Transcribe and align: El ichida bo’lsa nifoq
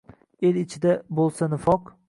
El 0.49 0.57
ichida 0.61 0.95
bo’lsa 1.21 1.53
nifoq 1.55 1.97